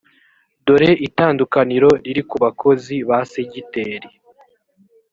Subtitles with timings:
[0.65, 4.09] dore itandukaniro riri ku bakozi ba segiteri